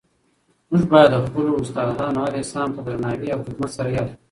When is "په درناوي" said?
2.75-3.27